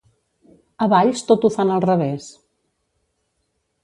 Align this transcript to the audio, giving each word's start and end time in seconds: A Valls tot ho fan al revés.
A 0.85 0.85
Valls 0.93 1.21
tot 1.31 1.45
ho 1.45 1.51
fan 1.57 1.73
al 1.75 1.83
revés. 1.85 2.31